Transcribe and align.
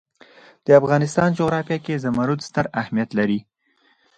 د 0.65 0.67
افغانستان 0.79 1.29
جغرافیه 1.37 1.77
کې 1.85 2.01
زمرد 2.03 2.39
ستر 2.47 2.65
اهمیت 2.81 3.09
لري. 3.19 3.39